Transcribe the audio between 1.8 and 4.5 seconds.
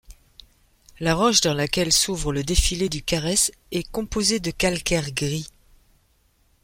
s'ouvre le défilé du Cares est composée de